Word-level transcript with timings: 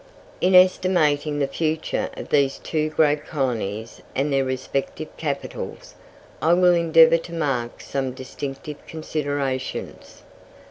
In 0.41 0.55
estimating 0.55 1.37
the 1.37 1.45
future 1.47 2.09
of 2.17 2.29
these 2.29 2.57
two 2.57 2.89
great 2.89 3.23
colonies 3.27 4.01
and 4.15 4.33
their 4.33 4.43
respective 4.43 5.15
capitals, 5.15 5.93
I 6.41 6.53
will 6.53 6.73
endeavour 6.73 7.17
to 7.19 7.33
mark 7.33 7.81
some 7.81 8.13
distinctive 8.13 8.83
considerations. 8.87 10.23